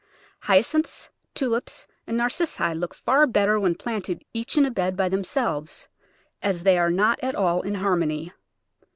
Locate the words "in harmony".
7.61-8.33